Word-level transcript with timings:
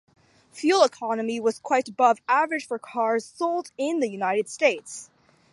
Fuel 0.53 0.83
economy 0.83 1.39
was 1.39 1.59
quite 1.59 1.87
above 1.87 2.17
average 2.27 2.65
for 2.67 2.79
cars 2.79 3.23
sold 3.23 3.69
in 3.77 3.99
the 3.99 4.09
United 4.09 4.49
States. 4.49 5.11